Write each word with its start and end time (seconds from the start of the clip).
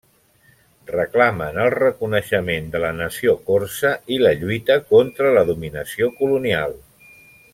Reclamen 0.91 1.59
el 1.65 1.69
reconeixement 1.73 2.71
de 2.77 2.81
la 2.85 2.89
nació 3.01 3.35
corsa 3.51 3.93
i 4.17 4.19
la 4.23 4.33
lluita 4.43 4.79
contra 4.95 5.37
la 5.39 5.47
dominació 5.51 6.13
colonial. 6.23 6.77